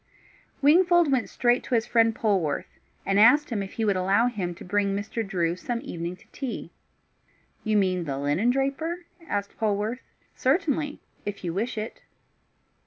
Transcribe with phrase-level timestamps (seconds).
[0.63, 4.55] Wingfold went straight to his friend Polwarth, and asked him if he would allow him
[4.55, 5.23] to bring Mr.
[5.23, 6.71] Drew some evening to tea.
[7.63, 9.99] "You mean the linen draper?" asked Polwarth.
[10.35, 12.01] "Certainly, if you wish it."